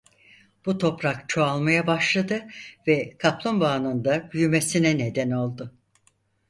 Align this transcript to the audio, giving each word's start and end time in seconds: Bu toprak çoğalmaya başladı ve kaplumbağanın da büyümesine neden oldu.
Bu 0.65 0.77
toprak 0.77 1.29
çoğalmaya 1.29 1.87
başladı 1.87 2.43
ve 2.87 3.17
kaplumbağanın 3.17 4.05
da 4.05 4.31
büyümesine 4.31 4.97
neden 4.97 5.31
oldu. 5.31 5.73